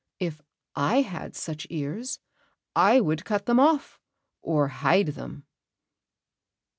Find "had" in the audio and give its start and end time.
1.01-1.35